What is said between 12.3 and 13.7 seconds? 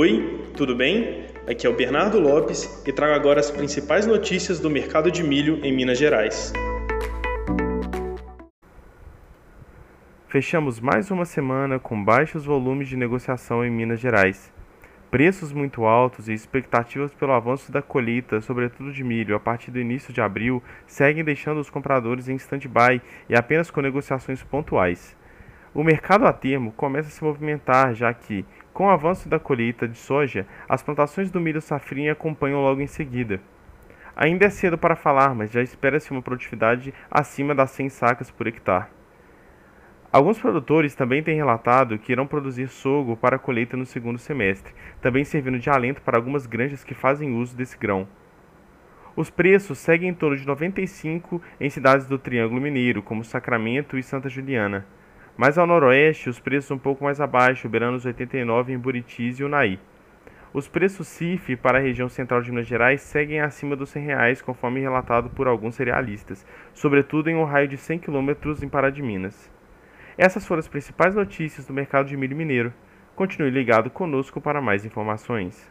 volumes de negociação